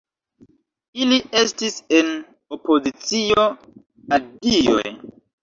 Ili 1.03 1.19
estis 1.41 1.77
en 1.99 2.09
opozicio 2.57 3.47
al 4.19 4.27
dioj. 4.49 4.89